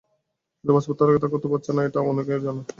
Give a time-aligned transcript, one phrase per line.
[0.57, 2.61] কিন্তু বাস্তবে তাঁরা তা করতে পারছেন না, এটা অনেকেরই জানা।